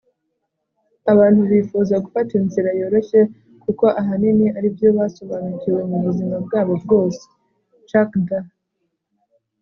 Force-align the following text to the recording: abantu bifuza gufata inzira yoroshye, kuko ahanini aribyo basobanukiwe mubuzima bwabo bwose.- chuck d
abantu 1.11 1.39
bifuza 1.51 1.95
gufata 2.05 2.31
inzira 2.39 2.69
yoroshye, 2.79 3.21
kuko 3.63 3.85
ahanini 4.01 4.45
aribyo 4.57 4.87
basobanukiwe 4.97 5.81
mubuzima 5.89 6.35
bwabo 6.45 6.73
bwose.- 6.83 7.21
chuck 7.89 8.11
d 8.27 8.29